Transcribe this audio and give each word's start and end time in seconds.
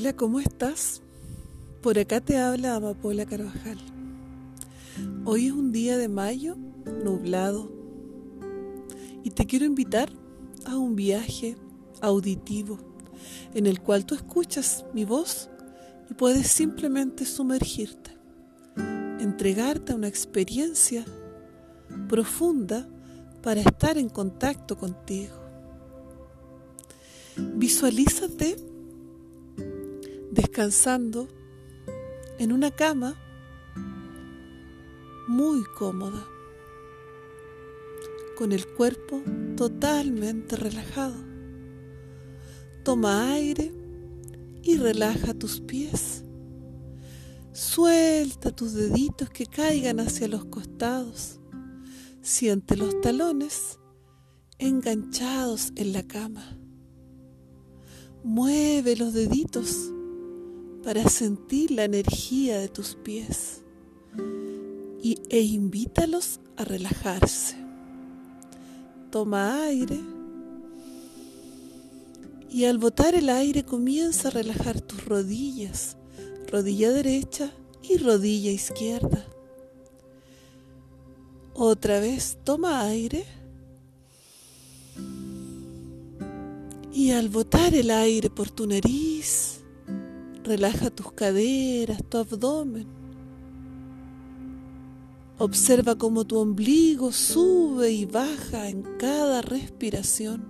Hola, 0.00 0.12
¿cómo 0.12 0.38
estás? 0.38 1.02
Por 1.82 1.98
acá 1.98 2.20
te 2.20 2.36
habla 2.36 2.76
Amapola 2.76 3.26
Carvajal. 3.26 3.78
Hoy 5.24 5.46
es 5.46 5.52
un 5.52 5.72
día 5.72 5.98
de 5.98 6.06
mayo 6.06 6.56
nublado 7.02 7.68
y 9.24 9.30
te 9.30 9.44
quiero 9.44 9.64
invitar 9.64 10.08
a 10.66 10.76
un 10.76 10.94
viaje 10.94 11.56
auditivo 12.00 12.78
en 13.54 13.66
el 13.66 13.80
cual 13.80 14.06
tú 14.06 14.14
escuchas 14.14 14.84
mi 14.94 15.04
voz 15.04 15.50
y 16.08 16.14
puedes 16.14 16.46
simplemente 16.46 17.24
sumergirte, 17.24 18.12
entregarte 19.18 19.94
a 19.94 19.96
una 19.96 20.06
experiencia 20.06 21.04
profunda 22.08 22.88
para 23.42 23.62
estar 23.62 23.98
en 23.98 24.10
contacto 24.10 24.78
contigo. 24.78 25.34
Visualízate 27.36 28.67
descansando 30.38 31.26
en 32.38 32.52
una 32.52 32.70
cama 32.70 33.16
muy 35.26 35.64
cómoda, 35.64 36.24
con 38.36 38.52
el 38.52 38.64
cuerpo 38.64 39.20
totalmente 39.56 40.54
relajado. 40.54 41.16
Toma 42.84 43.32
aire 43.32 43.72
y 44.62 44.76
relaja 44.76 45.34
tus 45.34 45.60
pies. 45.60 46.22
Suelta 47.52 48.54
tus 48.54 48.74
deditos 48.74 49.30
que 49.30 49.44
caigan 49.44 49.98
hacia 49.98 50.28
los 50.28 50.44
costados. 50.44 51.40
Siente 52.22 52.76
los 52.76 53.00
talones 53.00 53.80
enganchados 54.58 55.72
en 55.74 55.92
la 55.92 56.04
cama. 56.04 56.56
Mueve 58.22 58.94
los 58.94 59.12
deditos 59.14 59.90
para 60.82 61.08
sentir 61.08 61.70
la 61.70 61.84
energía 61.84 62.58
de 62.58 62.68
tus 62.68 62.94
pies 62.94 63.62
y, 65.02 65.18
e 65.28 65.40
invítalos 65.40 66.40
a 66.56 66.64
relajarse. 66.64 67.56
Toma 69.10 69.64
aire 69.64 69.98
y 72.50 72.64
al 72.64 72.78
botar 72.78 73.14
el 73.14 73.28
aire 73.28 73.64
comienza 73.64 74.28
a 74.28 74.30
relajar 74.30 74.80
tus 74.80 75.04
rodillas, 75.04 75.96
rodilla 76.50 76.90
derecha 76.90 77.52
y 77.82 77.98
rodilla 77.98 78.50
izquierda. 78.50 79.24
Otra 81.54 82.00
vez 82.00 82.38
toma 82.44 82.82
aire 82.82 83.24
y 86.92 87.10
al 87.10 87.28
botar 87.28 87.74
el 87.74 87.90
aire 87.90 88.30
por 88.30 88.50
tu 88.50 88.66
nariz, 88.66 89.57
Relaja 90.48 90.88
tus 90.88 91.12
caderas, 91.12 92.02
tu 92.08 92.16
abdomen. 92.16 92.86
Observa 95.36 95.98
cómo 95.98 96.26
tu 96.26 96.38
ombligo 96.38 97.12
sube 97.12 97.90
y 97.90 98.06
baja 98.06 98.70
en 98.70 98.82
cada 98.98 99.42
respiración. 99.42 100.46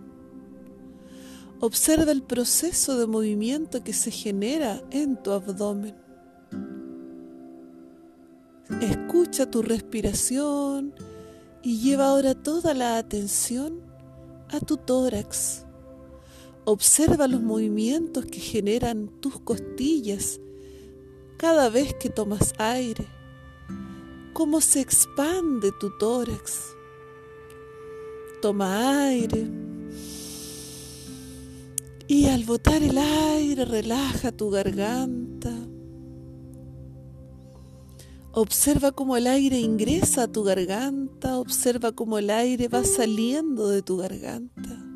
Observa 1.58 2.12
el 2.12 2.22
proceso 2.22 2.96
de 2.96 3.08
movimiento 3.08 3.82
que 3.82 3.92
se 3.92 4.12
genera 4.12 4.80
en 4.92 5.20
tu 5.20 5.32
abdomen. 5.32 5.96
Escucha 8.80 9.50
tu 9.50 9.62
respiración 9.62 10.94
y 11.60 11.80
lleva 11.80 12.10
ahora 12.10 12.36
toda 12.36 12.72
la 12.72 12.98
atención 12.98 13.80
a 14.48 14.60
tu 14.60 14.76
tórax 14.76 15.64
Observa 16.70 17.27
los 17.28 17.41
movimientos 17.41 18.27
que 18.27 18.41
generan 18.41 19.08
tus 19.20 19.41
costillas 19.41 20.38
cada 21.38 21.70
vez 21.70 21.94
que 21.94 22.10
tomas 22.10 22.53
aire, 22.59 23.06
cómo 24.34 24.60
se 24.60 24.82
expande 24.82 25.72
tu 25.81 25.97
tórax. 25.97 26.75
Toma 28.43 29.06
aire 29.06 29.48
y 32.06 32.26
al 32.26 32.44
botar 32.44 32.82
el 32.82 32.98
aire 32.98 33.64
relaja 33.64 34.31
tu 34.31 34.50
garganta. 34.50 35.54
Observa 38.32 38.93
cómo 38.93 39.16
el 39.16 39.26
aire 39.26 39.59
ingresa 39.59 40.25
a 40.25 40.28
tu 40.28 40.43
garganta, 40.43 41.38
observa 41.38 41.93
cómo 41.93 42.19
el 42.19 42.28
aire 42.28 42.69
va 42.69 42.84
saliendo 42.84 43.70
de 43.70 43.81
tu 43.81 43.97
garganta 43.97 44.88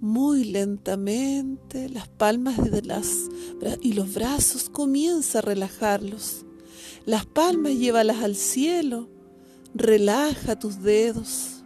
muy 0.00 0.44
lentamente 0.44 1.88
las 1.90 2.08
palmas 2.08 2.70
de 2.70 2.82
las 2.82 3.28
y 3.82 3.92
los 3.92 4.14
brazos 4.14 4.70
comienza 4.70 5.38
a 5.38 5.42
relajarlos. 5.42 6.46
Las 7.04 7.26
palmas 7.26 7.74
llévalas 7.74 8.22
al 8.22 8.36
cielo. 8.36 9.08
Relaja 9.74 10.58
tus 10.58 10.82
dedos. 10.82 11.64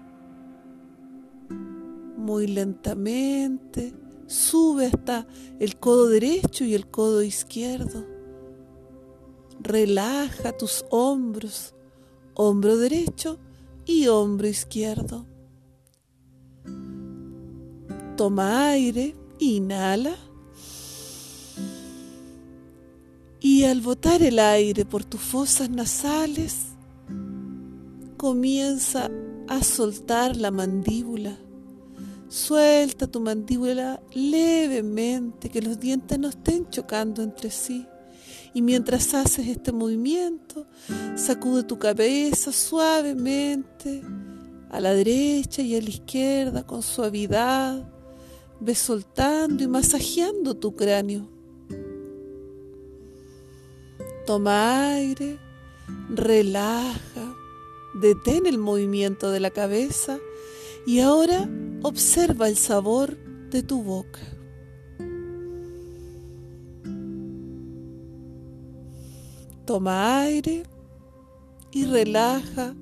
Muy 2.17 2.47
lentamente 2.47 3.95
sube 4.27 4.87
hasta 4.87 5.27
el 5.61 5.77
codo 5.79 6.09
derecho 6.09 6.65
y 6.65 6.75
el 6.75 6.89
codo 6.89 7.23
izquierdo. 7.23 8.05
Relaja 9.61 10.53
tus 10.57 10.85
hombros, 10.91 11.75
hombro 12.35 12.77
derecho 12.77 13.39
y 13.87 14.09
hombro 14.09 14.49
izquierdo. 14.49 15.27
Toma 18.17 18.69
aire, 18.69 19.17
inhala. 19.41 20.15
Y 23.41 23.65
al 23.65 23.81
botar 23.81 24.23
el 24.23 24.39
aire 24.39 24.85
por 24.85 25.05
tus 25.05 25.21
fosas 25.21 25.69
nasales, 25.69 26.67
comienza 28.17 29.11
a 29.49 29.63
soltar 29.65 30.37
la 30.37 30.53
mandíbula. 30.53 31.37
Suelta 32.29 33.09
tu 33.09 33.21
mandíbula 33.21 34.01
levemente, 34.13 35.51
que 35.51 35.61
los 35.61 35.81
dientes 35.81 36.19
no 36.19 36.29
estén 36.29 36.71
chocando 36.71 37.23
entre 37.23 37.51
sí. 37.51 37.85
Y 38.55 38.63
mientras 38.63 39.13
haces 39.13 39.49
este 39.49 39.73
movimiento, 39.73 40.67
sacude 41.17 41.65
tu 41.65 41.79
cabeza 41.81 42.53
suavemente 42.53 44.03
a 44.71 44.79
la 44.79 44.95
derecha 44.95 45.63
y 45.63 45.75
a 45.77 45.83
la 45.83 45.89
izquierda 45.89 46.65
con 46.65 46.81
suavidad 46.81 47.94
Ve 48.61 48.75
soltando 48.75 49.63
y 49.63 49.69
masajeando 49.69 50.55
tu 50.55 50.75
cráneo. 50.75 51.29
Toma 54.27 54.95
aire, 54.95 55.39
relaja, 56.09 57.37
detén 57.95 58.47
el 58.47 58.59
movimiento 58.59 59.31
de 59.31 59.41
la 59.41 59.51
cabeza 59.51 60.19
y 60.87 61.01
ahora 61.01 61.49
observa 61.83 62.49
el 62.49 62.57
sabor 62.57 63.19
de 63.51 63.63
tu 63.63 63.83
boca. 63.83 64.21
Toma 69.67 70.21
aire 70.21 70.65
y 71.73 71.87
relaja 71.87 72.75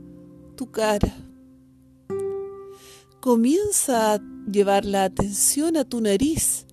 tu 0.57 0.71
cara. 0.71 1.22
Comienza 3.23 4.15
a 4.15 4.21
llevar 4.51 4.85
la 4.85 5.05
atención 5.05 5.77
a 5.77 5.85
tu 5.85 6.01
nariz, 6.01 6.67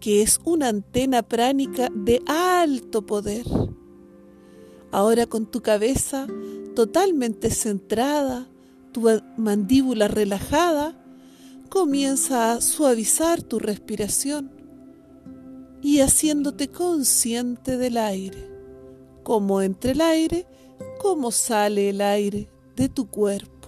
que 0.00 0.20
es 0.20 0.40
una 0.42 0.66
antena 0.66 1.22
pránica 1.22 1.90
de 1.94 2.20
alto 2.26 3.06
poder. 3.06 3.46
Ahora 4.90 5.26
con 5.26 5.46
tu 5.46 5.62
cabeza 5.62 6.26
totalmente 6.74 7.52
centrada, 7.52 8.48
tu 8.90 9.08
mandíbula 9.36 10.08
relajada, 10.08 11.00
comienza 11.68 12.54
a 12.54 12.60
suavizar 12.60 13.40
tu 13.40 13.60
respiración 13.60 14.50
y 15.82 16.00
haciéndote 16.00 16.66
consciente 16.66 17.76
del 17.76 17.96
aire, 17.96 18.50
cómo 19.22 19.62
entra 19.62 19.92
el 19.92 20.00
aire, 20.00 20.48
cómo 21.00 21.30
sale 21.30 21.90
el 21.90 22.00
aire 22.00 22.48
de 22.74 22.88
tu 22.88 23.06
cuerpo. 23.06 23.61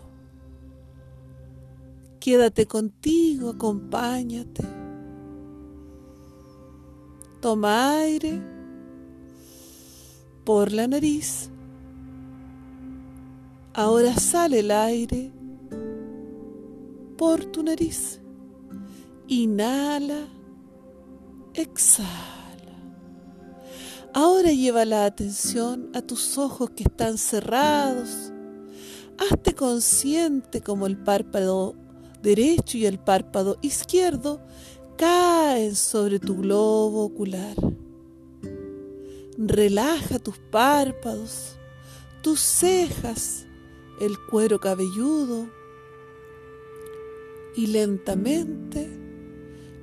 Quédate 2.25 2.65
contigo, 2.67 3.51
acompáñate. 3.51 4.65
Toma 7.43 7.99
aire 7.99 8.41
por 10.43 10.73
la 10.73 10.89
nariz. 10.89 11.51
Ahora 13.75 14.15
sale 14.15 14.61
el 14.61 14.71
aire 14.71 15.33
por 17.19 17.45
tu 17.45 17.63
nariz. 17.63 18.23
Inhala, 19.29 20.27
exhala. 21.53 22.09
Ahora 24.15 24.51
lleva 24.51 24.87
la 24.87 25.05
atención 25.05 25.91
a 25.93 26.01
tus 26.01 26.39
ojos 26.39 26.71
que 26.71 26.85
están 26.85 27.19
cerrados. 27.19 28.33
Hazte 29.19 29.55
consciente 29.55 30.63
como 30.63 30.87
el 30.87 30.97
párpado 30.97 31.84
derecho 32.25 32.77
y 32.77 32.87
el 32.87 32.99
párpado 32.99 33.59
izquierdo 33.63 34.41
caen 34.97 35.77
sobre 35.77 36.19
tu 36.19 36.39
globo 36.39 37.05
ocular. 37.05 37.55
Relaja 39.39 40.19
tus 40.19 40.39
párpados, 40.39 41.57
tus 42.23 42.41
cejas, 42.41 43.47
el 44.01 44.17
cuero 44.31 44.59
cabelludo 44.59 45.47
y 47.57 47.69
lentamente 47.69 48.91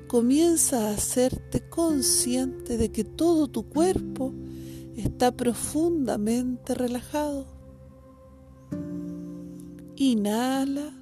comienza 0.08 0.90
a 0.90 0.94
hacerte 0.94 1.62
consciente 1.70 2.78
de 2.78 2.92
que 2.92 3.06
todo 3.06 3.48
tu 3.48 3.70
cuerpo 3.70 4.34
está 4.98 5.32
profundamente 5.32 6.74
relajado. 6.74 7.46
Inhala. 9.96 11.01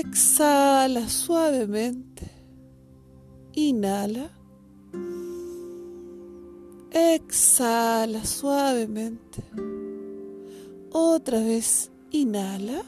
Exhala 0.00 1.08
suavemente. 1.08 2.30
Inhala. 3.54 4.30
Exhala 6.92 8.24
suavemente. 8.24 9.42
Otra 10.92 11.40
vez, 11.40 11.90
inhala. 12.12 12.84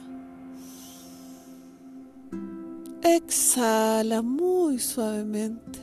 Exhala 3.02 4.22
muy 4.22 4.78
suavemente. 4.78 5.80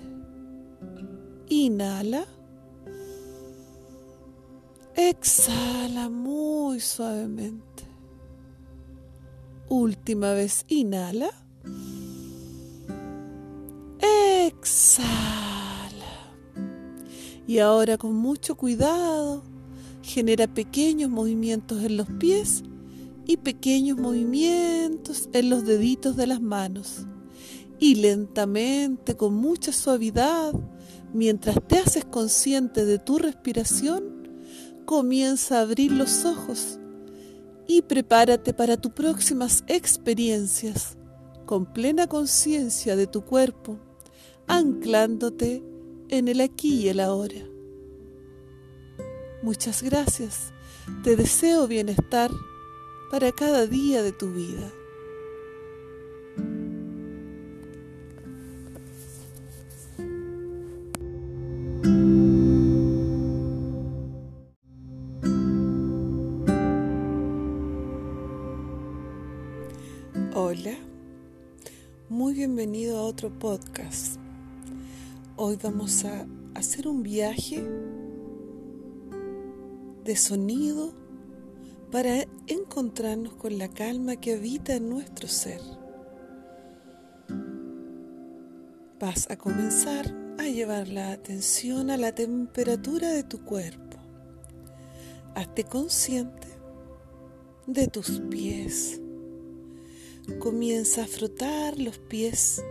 Inhala. 1.50 2.26
Exhala 4.96 6.08
muy 6.08 6.80
suavemente. 6.80 7.77
Última 9.70 10.32
vez, 10.32 10.64
inhala. 10.70 11.30
Exhala. 14.00 15.18
Y 17.46 17.60
ahora 17.60 17.98
con 17.98 18.16
mucho 18.16 18.56
cuidado 18.56 19.44
genera 20.02 20.48
pequeños 20.48 21.10
movimientos 21.10 21.84
en 21.84 21.98
los 21.98 22.08
pies 22.08 22.64
y 23.26 23.36
pequeños 23.38 23.98
movimientos 23.98 25.28
en 25.34 25.50
los 25.50 25.66
deditos 25.66 26.16
de 26.16 26.28
las 26.28 26.42
manos. 26.42 27.06
Y 27.78 27.96
lentamente, 27.96 29.18
con 29.18 29.34
mucha 29.34 29.74
suavidad, 29.74 30.54
mientras 31.14 31.58
te 31.68 31.80
haces 31.80 32.06
consciente 32.06 32.86
de 32.86 33.00
tu 33.00 33.18
respiración, 33.18 34.30
comienza 34.86 35.58
a 35.58 35.62
abrir 35.64 35.92
los 35.92 36.24
ojos 36.24 36.80
y 37.68 37.82
prepárate 37.82 38.54
para 38.54 38.78
tus 38.78 38.92
próximas 38.94 39.64
experiencias 39.68 40.98
con 41.46 41.66
plena 41.66 42.08
conciencia 42.08 42.96
de 42.96 43.08
tu 43.08 43.24
cuerpo, 43.24 43.80
anclándote 44.48 45.64
en 46.10 46.28
el 46.28 46.42
aquí 46.42 46.84
y 46.84 46.90
el 46.90 47.00
ahora. 47.00 47.46
Muchas 49.42 49.84
gracias. 49.84 50.54
Te 51.04 51.16
deseo 51.16 51.68
bienestar 51.68 52.32
para 53.12 53.32
cada 53.32 53.66
día 53.68 54.02
de 54.02 54.12
tu 54.12 54.32
vida. 54.34 54.72
Hola, 70.40 70.76
muy 72.10 72.36
bienvenido 72.36 73.00
a 73.00 73.02
otro 73.02 73.32
podcast. 73.40 74.18
Hoy 75.36 75.58
vamos 75.64 76.06
a 76.06 76.28
hacer 76.54 76.88
un 76.88 77.02
viaje 77.02 77.68
de 80.04 80.16
sonido 80.16 80.94
para 81.92 82.28
encontrarnos 82.46 83.34
con 83.34 83.58
la 83.58 83.68
calma 83.68 84.18
que 84.18 84.36
habita 84.36 84.76
en 84.76 84.92
nuestro 84.92 85.28
ser. 85.28 85.60
Vas 89.00 89.32
a 89.32 89.38
comenzar 89.38 90.16
a 90.38 90.44
llevar 90.44 90.88
la 90.88 91.14
atención 91.14 91.90
a 91.90 91.98
la 91.98 92.14
temperatura 92.14 93.10
de 93.10 93.24
tu 93.24 93.44
cuerpo. 93.44 93.98
Hazte 95.34 95.64
consciente 95.64 96.48
de 97.66 97.88
tus 97.88 98.20
pies. 98.30 99.02
Comienza 100.36 101.04
a 101.04 101.08
frotar 101.08 101.80
los 101.80 101.98
pies 101.98 102.62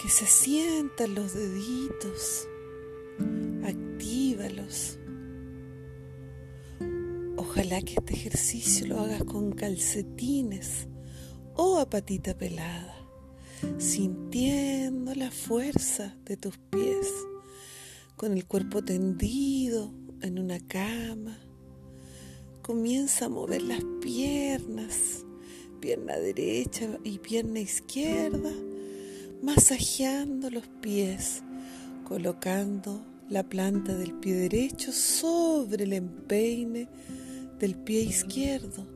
que 0.00 0.08
se 0.08 0.24
sientan 0.24 1.14
los 1.14 1.34
deditos, 1.34 2.46
actívalos. 3.64 4.98
Ojalá 7.36 7.82
que 7.82 7.94
este 7.98 8.14
ejercicio 8.14 8.86
lo 8.86 9.00
hagas 9.00 9.24
con 9.24 9.52
calcetines 9.52 10.86
o 11.54 11.78
a 11.78 11.90
patita 11.90 12.38
pelada, 12.38 12.96
sintiendo 13.78 15.14
la 15.14 15.30
fuerza 15.30 16.16
de 16.24 16.38
tus 16.38 16.56
pies, 16.56 17.08
con 18.16 18.32
el 18.32 18.46
cuerpo 18.46 18.82
tendido 18.82 19.92
en 20.22 20.38
una 20.38 20.60
cama. 20.60 21.49
Comienza 22.70 23.24
a 23.24 23.28
mover 23.28 23.62
las 23.62 23.82
piernas, 24.00 25.24
pierna 25.80 26.16
derecha 26.16 26.86
y 27.02 27.18
pierna 27.18 27.58
izquierda 27.58 28.52
masajeando 29.42 30.50
los 30.50 30.68
pies, 30.80 31.42
colocando 32.04 33.04
la 33.28 33.42
planta 33.42 33.96
del 33.96 34.14
pie 34.14 34.34
derecho 34.34 34.92
sobre 34.92 35.82
el 35.82 35.94
empeine 35.94 36.88
del 37.58 37.74
pie 37.74 38.02
izquierdo. 38.02 38.86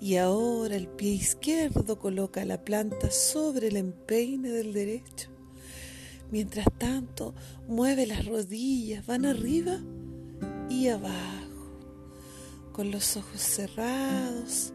Y 0.00 0.16
ahora 0.16 0.74
el 0.74 0.88
pie 0.88 1.12
izquierdo 1.12 2.00
coloca 2.00 2.44
la 2.44 2.64
planta 2.64 3.12
sobre 3.12 3.68
el 3.68 3.76
empeine 3.76 4.48
del 4.48 4.72
derecho. 4.72 5.30
Mientras 6.32 6.66
tanto, 6.78 7.32
mueve 7.68 8.08
las 8.08 8.26
rodillas, 8.26 9.06
van 9.06 9.24
arriba 9.24 9.78
y 10.68 10.88
abajo, 10.88 11.47
con 12.78 12.92
los 12.92 13.16
ojos 13.16 13.40
cerrados 13.40 14.72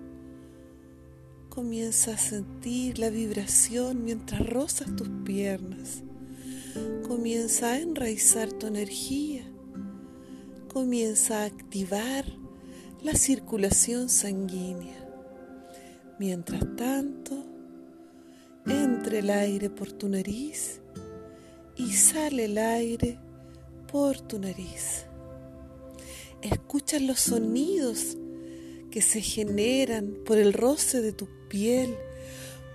Comienza 1.48 2.16
a 2.16 2.18
sentir 2.18 3.00
la 3.00 3.10
vibración 3.10 4.04
mientras 4.04 4.46
rozas 4.46 4.94
tus 4.98 5.08
piernas. 5.24 6.02
Comienza 7.08 7.72
a 7.74 7.80
enraizar 7.80 8.52
tu 8.52 8.68
energía. 8.68 9.44
Comienza 10.74 11.44
a 11.44 11.46
activar 11.46 12.26
la 13.02 13.14
circulación 13.14 14.10
sanguínea. 14.10 15.08
Mientras 16.20 16.76
tanto, 16.76 17.46
entra 18.66 19.20
el 19.20 19.30
aire 19.30 19.70
por 19.70 19.94
tu 19.94 20.10
nariz 20.10 20.82
y 21.78 21.94
sale 21.94 22.46
el 22.46 22.58
aire 22.58 23.18
por 23.90 24.20
tu 24.20 24.40
nariz. 24.40 25.06
Escucha 26.44 27.00
los 27.00 27.22
sonidos 27.22 28.18
que 28.92 29.02
se 29.02 29.22
generan 29.22 30.14
por 30.26 30.38
el 30.38 30.52
roce 30.52 31.02
de 31.02 31.14
tu 31.14 31.30
piel, 31.48 31.96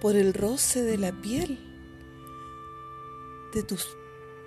por 0.00 0.16
el 0.16 0.32
roce 0.32 0.82
de 0.82 0.96
la 0.96 1.12
piel, 1.20 1.58
de 3.52 3.62
tus 3.62 3.86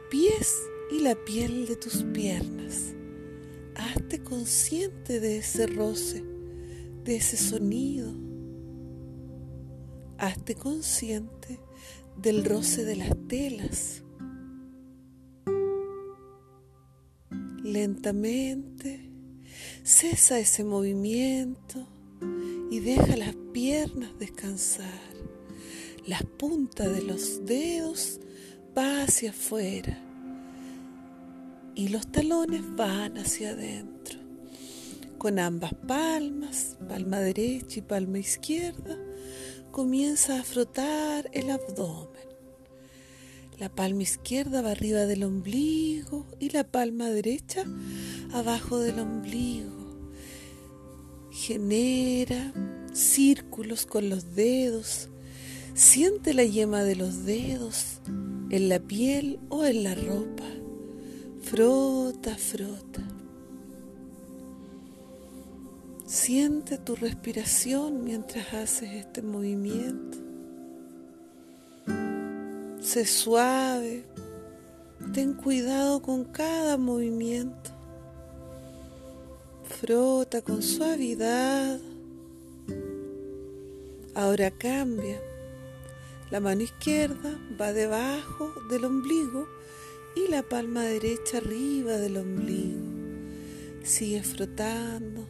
pies 0.10 0.56
y 0.90 1.02
la 1.02 1.14
piel 1.14 1.68
de 1.68 1.76
tus 1.76 2.04
piernas. 2.04 2.96
Hazte 3.76 4.24
consciente 4.24 5.20
de 5.20 5.38
ese 5.38 5.68
roce, 5.68 6.24
de 7.04 7.18
ese 7.18 7.38
sonido. 7.38 8.12
Hazte 10.18 10.56
consciente 10.56 11.60
del 12.18 12.44
roce 12.44 12.86
de 12.86 12.96
las 12.96 13.16
telas. 13.28 14.02
Lentamente 17.64 19.11
Cesa 19.84 20.38
ese 20.38 20.64
movimiento 20.64 21.88
y 22.70 22.80
deja 22.82 23.18
las 23.18 23.36
piernas 23.52 24.12
descansar. 24.20 25.02
La 26.06 26.20
punta 26.20 26.88
de 26.88 27.02
los 27.02 27.48
dedos 27.48 28.20
va 28.78 29.02
hacia 29.02 29.32
afuera 29.32 30.00
y 31.74 31.88
los 31.88 32.12
talones 32.12 32.62
van 32.76 33.18
hacia 33.18 33.52
adentro. 33.52 34.20
Con 35.18 35.40
ambas 35.40 35.74
palmas, 35.88 36.78
palma 36.88 37.20
derecha 37.20 37.80
y 37.80 37.82
palma 37.82 38.20
izquierda, 38.20 39.00
comienza 39.72 40.40
a 40.40 40.44
frotar 40.44 41.28
el 41.34 41.50
abdomen. 41.50 42.22
La 43.58 43.70
palma 43.70 44.04
izquierda 44.04 44.62
va 44.62 44.72
arriba 44.72 45.08
del 45.08 45.24
ombligo 45.24 46.28
y 46.40 46.50
la 46.50 46.64
palma 46.64 47.10
derecha 47.10 47.64
abajo 48.34 48.80
del 48.80 49.00
ombligo. 49.00 49.70
Genera 51.32 52.54
círculos 52.94 53.86
con 53.86 54.10
los 54.10 54.36
dedos. 54.36 55.10
Siente 55.74 56.34
la 56.34 56.44
yema 56.44 56.84
de 56.84 56.96
los 56.96 57.26
dedos 57.26 58.02
en 58.50 58.70
la 58.70 58.80
piel 58.80 59.40
o 59.50 59.66
en 59.66 59.84
la 59.84 59.96
ropa. 59.96 60.44
Frota, 61.42 62.36
frota. 62.38 63.02
Siente 66.06 66.78
tu 66.78 66.96
respiración 66.96 68.04
mientras 68.04 68.54
haces 68.54 68.92
este 68.92 69.22
movimiento. 69.22 70.18
Sé 72.82 73.06
suave. 73.06 74.06
Ten 75.14 75.34
cuidado 75.34 76.02
con 76.02 76.26
cada 76.26 76.78
movimiento. 76.78 77.81
Frota 79.82 80.44
con 80.44 80.62
suavidad. 80.62 81.80
Ahora 84.14 84.52
cambia. 84.52 85.20
La 86.30 86.40
mano 86.40 86.62
izquierda 86.62 87.40
va 87.60 87.74
debajo 87.74 88.54
del 88.70 88.86
ombligo 88.86 89.48
y 90.16 90.30
la 90.30 90.44
palma 90.44 90.84
derecha 90.84 91.38
arriba 91.38 91.94
del 91.94 92.18
ombligo. 92.18 92.80
Sigue 93.82 94.22
frotando 94.22 95.28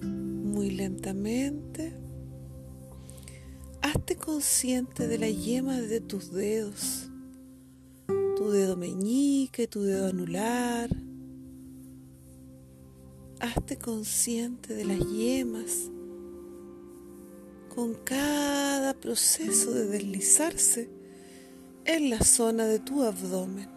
muy 0.00 0.70
lentamente. 0.70 1.92
Hazte 3.82 4.16
consciente 4.16 5.06
de 5.06 5.18
la 5.18 5.28
yema 5.28 5.78
de 5.82 6.00
tus 6.00 6.32
dedos, 6.32 7.10
tu 8.38 8.50
dedo 8.50 8.78
meñique, 8.78 9.68
tu 9.68 9.82
dedo 9.82 10.06
anular. 10.06 10.88
Hazte 13.40 13.78
consciente 13.78 14.74
de 14.74 14.84
las 14.84 14.98
yemas 14.98 15.90
con 17.74 17.94
cada 17.94 18.92
proceso 18.92 19.72
de 19.72 19.86
deslizarse 19.86 20.90
en 21.86 22.10
la 22.10 22.20
zona 22.20 22.66
de 22.66 22.80
tu 22.80 23.02
abdomen. 23.02 23.68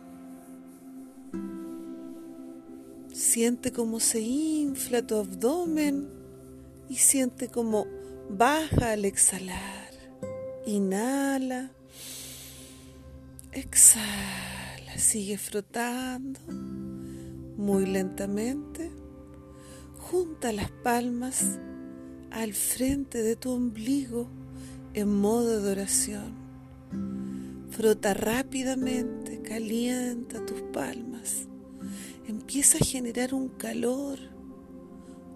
Siente 3.13 3.71
cómo 3.71 4.01
se 4.01 4.19
infla 4.19 5.05
tu 5.07 5.15
abdomen 5.15 6.09
y 6.89 6.95
siente 6.95 7.47
cómo 7.47 7.87
baja 8.29 8.91
al 8.91 9.05
exhalar. 9.05 9.91
Inhala, 10.65 11.71
exhala, 13.53 14.97
sigue 14.97 15.37
frotando 15.37 16.39
muy 16.49 17.85
lentamente. 17.85 19.02
Junta 20.13 20.51
las 20.51 20.69
palmas 20.69 21.57
al 22.29 22.53
frente 22.53 23.23
de 23.23 23.35
tu 23.35 23.49
ombligo 23.49 24.27
en 24.93 25.09
modo 25.09 25.59
de 25.59 25.71
oración. 25.71 26.35
Frota 27.71 28.13
rápidamente, 28.13 29.41
calienta 29.41 30.45
tus 30.45 30.61
palmas. 30.71 31.47
Empieza 32.27 32.77
a 32.77 32.85
generar 32.85 33.33
un 33.33 33.49
calor 33.49 34.19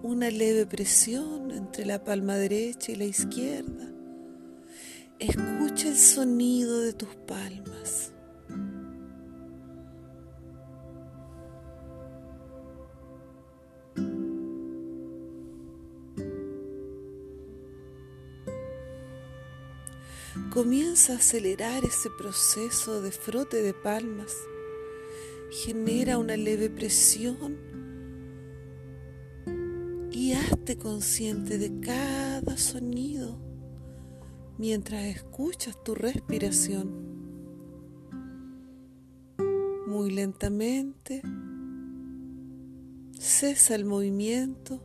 una 0.04 0.30
leve 0.30 0.68
presión 0.68 1.50
entre 1.50 1.84
la 1.84 2.04
palma 2.04 2.36
derecha 2.36 2.92
y 2.92 2.98
la 2.98 3.06
izquierda. 3.06 3.92
Escucha 5.18 5.88
el 5.88 5.98
sonido 5.98 6.82
de 6.82 6.94
tus 6.94 7.16
palmas. 7.26 8.14
Comienza 20.58 21.14
a 21.14 21.18
acelerar 21.18 21.86
ese 21.86 22.10
proceso 22.10 23.00
de 23.00 23.12
frote 23.12 23.62
de 23.62 23.76
palmas. 23.76 24.36
Genera 25.52 26.18
una 26.18 26.36
leve 26.36 26.72
presión 26.72 27.60
y 30.12 30.34
hazte 30.34 30.80
consciente 30.80 31.60
de 31.60 31.80
cada 31.80 32.58
sonido 32.58 33.40
mientras 34.58 35.04
escuchas 35.04 35.78
tu 35.84 35.94
respiración. 35.94 36.90
Muy 39.86 40.10
lentamente 40.10 41.22
cesa 43.20 43.76
el 43.76 43.86
movimiento 43.86 44.82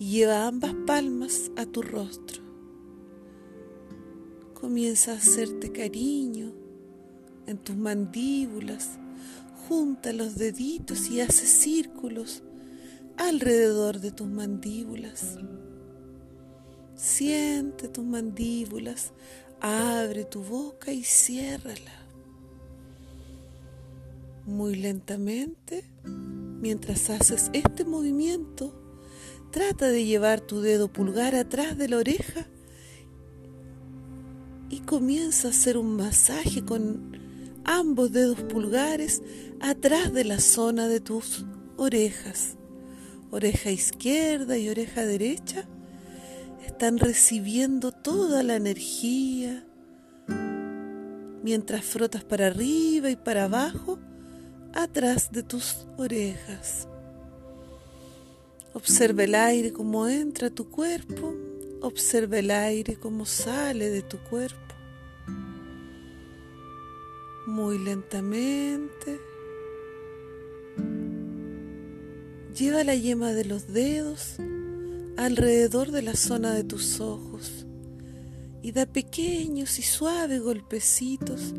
y 0.00 0.16
lleva 0.16 0.48
ambas 0.48 0.74
palmas 0.84 1.52
a 1.56 1.64
tu 1.64 1.82
rostro. 1.82 2.45
Comienza 4.66 5.12
a 5.12 5.18
hacerte 5.18 5.70
cariño 5.70 6.52
en 7.46 7.56
tus 7.56 7.76
mandíbulas, 7.76 8.98
junta 9.68 10.12
los 10.12 10.34
deditos 10.34 11.08
y 11.08 11.20
hace 11.20 11.46
círculos 11.46 12.42
alrededor 13.16 14.00
de 14.00 14.10
tus 14.10 14.26
mandíbulas. 14.26 15.38
Siente 16.96 17.86
tus 17.86 18.04
mandíbulas, 18.04 19.12
abre 19.60 20.24
tu 20.24 20.42
boca 20.42 20.92
y 20.92 21.04
ciérrala. 21.04 22.04
Muy 24.46 24.74
lentamente, 24.74 25.84
mientras 26.60 27.08
haces 27.08 27.50
este 27.52 27.84
movimiento, 27.84 28.74
trata 29.52 29.86
de 29.86 30.04
llevar 30.04 30.40
tu 30.40 30.60
dedo 30.60 30.92
pulgar 30.92 31.36
atrás 31.36 31.78
de 31.78 31.88
la 31.88 31.98
oreja 31.98 32.48
comienza 34.86 35.48
a 35.48 35.50
hacer 35.50 35.76
un 35.76 35.96
masaje 35.96 36.64
con 36.64 37.18
ambos 37.64 38.12
dedos 38.12 38.40
pulgares 38.40 39.20
atrás 39.60 40.12
de 40.12 40.24
la 40.24 40.40
zona 40.40 40.88
de 40.88 41.00
tus 41.00 41.44
orejas 41.76 42.56
oreja 43.30 43.70
izquierda 43.70 44.56
y 44.56 44.68
oreja 44.68 45.04
derecha, 45.04 45.66
están 46.64 46.98
recibiendo 46.98 47.92
toda 47.92 48.42
la 48.42 48.56
energía 48.56 49.66
mientras 51.42 51.84
frotas 51.84 52.24
para 52.24 52.48
arriba 52.48 53.10
y 53.10 53.16
para 53.16 53.44
abajo 53.44 53.98
atrás 54.72 55.30
de 55.32 55.42
tus 55.42 55.86
orejas. 55.96 56.88
Observa 58.72 59.24
el 59.24 59.34
aire 59.34 59.72
como 59.72 60.08
entra 60.08 60.48
a 60.48 60.50
tu 60.50 60.70
cuerpo, 60.70 61.34
observa 61.80 62.38
el 62.38 62.50
aire 62.50 62.96
como 62.96 63.24
sale 63.26 63.90
de 63.90 64.02
tu 64.02 64.18
cuerpo. 64.18 64.65
Muy 67.46 67.78
lentamente 67.78 69.20
Lleva 72.56 72.84
la 72.84 72.94
yema 72.94 73.32
de 73.32 73.44
los 73.44 73.66
dedos 73.66 74.36
alrededor 75.18 75.90
de 75.90 76.00
la 76.00 76.14
zona 76.14 76.54
de 76.54 76.64
tus 76.64 77.00
ojos 77.00 77.66
y 78.62 78.72
da 78.72 78.86
pequeños 78.86 79.78
y 79.78 79.82
suaves 79.82 80.40
golpecitos 80.40 81.52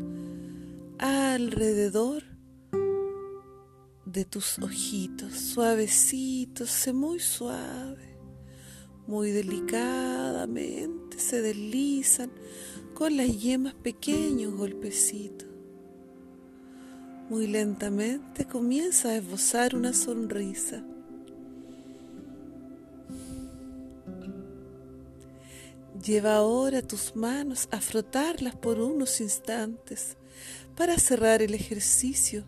alrededor 0.98 2.24
de 4.06 4.24
tus 4.24 4.58
ojitos, 4.58 5.34
suavecitos, 5.34 6.88
muy 6.92 7.20
suave, 7.20 8.18
muy 9.06 9.30
delicadamente 9.30 11.20
se 11.20 11.42
deslizan 11.42 12.32
con 12.94 13.16
las 13.16 13.40
yemas 13.40 13.74
pequeños 13.74 14.52
golpecitos. 14.54 15.47
Muy 17.28 17.46
lentamente 17.46 18.46
comienza 18.46 19.10
a 19.10 19.16
esbozar 19.16 19.74
una 19.74 19.92
sonrisa. 19.92 20.82
Lleva 26.02 26.36
ahora 26.36 26.80
tus 26.80 27.14
manos 27.14 27.68
a 27.70 27.80
frotarlas 27.80 28.56
por 28.56 28.80
unos 28.80 29.20
instantes 29.20 30.16
para 30.74 30.96
cerrar 30.96 31.42
el 31.42 31.52
ejercicio 31.52 32.44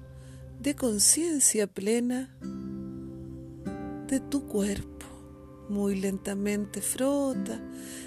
de 0.61 0.75
conciencia 0.75 1.67
plena 1.67 2.35
de 4.07 4.21
tu 4.21 4.47
cuerpo. 4.47 5.00
Muy 5.71 5.95
lentamente 5.95 6.81
frota, 6.81 7.61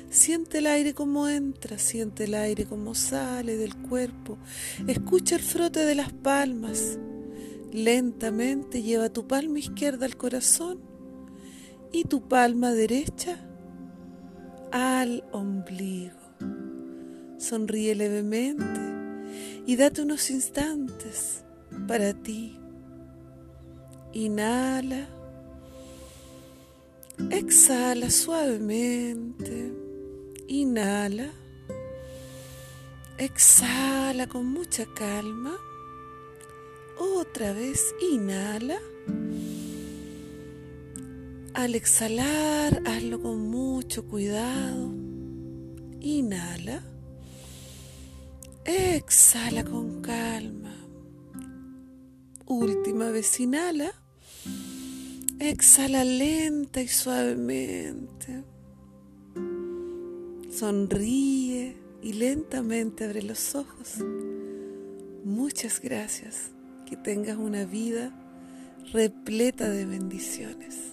siente 0.10 0.58
el 0.58 0.68
aire 0.68 0.94
como 0.94 1.30
entra, 1.30 1.78
siente 1.78 2.26
el 2.26 2.34
aire 2.34 2.66
como 2.66 2.94
sale 2.94 3.56
del 3.56 3.74
cuerpo, 3.78 4.38
escucha 4.86 5.38
el 5.38 5.42
frote 5.42 5.86
de 5.86 5.96
las 5.96 6.12
palmas. 6.12 7.00
Lentamente 7.72 8.82
lleva 8.84 9.08
tu 9.08 9.28
palma 9.28 9.60
izquierda 9.60 10.06
al 10.06 10.18
corazón 10.18 10.82
y 11.94 12.04
tu 12.04 12.28
palma 12.28 12.74
derecha 12.74 13.38
al 14.74 15.24
ombligo. 15.32 16.20
Sonríe 17.38 17.96
levemente 17.96 18.82
y 19.66 19.78
date 19.78 20.02
unos 20.02 20.30
instantes 20.32 21.46
para 21.88 22.14
ti. 22.14 22.60
Inhala 24.12 25.08
Exhala 27.18 28.10
suavemente. 28.10 29.72
Inhala. 30.48 31.30
Exhala 33.18 34.28
con 34.28 34.48
mucha 34.48 34.86
calma. 34.94 35.56
Otra 36.98 37.54
vez 37.54 37.94
inhala. 38.02 38.80
Al 41.54 41.76
exhalar, 41.76 42.82
hazlo 42.86 43.22
con 43.22 43.50
mucho 43.50 44.08
cuidado. 44.08 44.92
Inhala. 46.02 46.84
Exhala 48.66 49.64
con 49.64 50.02
calma. 50.02 50.76
Última 52.46 53.12
vez 53.12 53.40
inhala. 53.40 54.03
Exhala 55.46 56.06
lenta 56.06 56.82
y 56.82 56.88
suavemente. 56.88 58.46
Sonríe 60.50 61.76
y 62.02 62.14
lentamente 62.14 63.04
abre 63.04 63.22
los 63.24 63.54
ojos. 63.54 63.98
Muchas 65.26 65.82
gracias. 65.82 66.52
Que 66.86 66.96
tengas 66.96 67.36
una 67.36 67.66
vida 67.66 68.14
repleta 68.94 69.68
de 69.68 69.86
bendiciones. 69.86 70.93